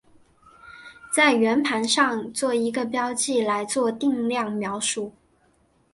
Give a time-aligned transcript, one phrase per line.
[1.13, 5.13] 在圆盘上做一个标记来做定量描述。